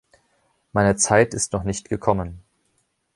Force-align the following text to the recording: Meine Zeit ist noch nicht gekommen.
Meine 0.71 0.95
Zeit 0.95 1.35
ist 1.35 1.53
noch 1.53 1.61
nicht 1.61 1.87
gekommen. 1.87 2.43